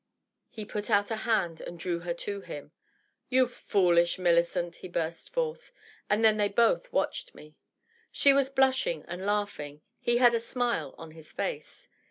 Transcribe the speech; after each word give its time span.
He 0.49 0.65
put 0.65 0.89
out 0.89 1.11
a 1.11 1.15
hand 1.15 1.61
and 1.61 1.77
drew 1.77 1.99
her 1.99 2.15
to 2.15 2.41
him. 2.41 2.71
"You 3.29 3.47
foolish 3.47 4.17
Millicentr* 4.17 4.77
he 4.77 4.87
burst 4.87 5.29
forth. 5.31 5.71
And 6.09 6.25
then 6.25 6.37
they 6.37 6.47
both 6.49 6.91
watched 6.91 7.35
me. 7.35 7.55
She 8.11 8.33
was 8.33 8.49
blushing 8.49 9.03
and 9.07 9.23
laughing; 9.27 9.81
he 9.99 10.17
had 10.17 10.33
a 10.33 10.39
smile 10.39 10.95
on 10.97 11.11
his 11.11 11.31
face. 11.31 11.87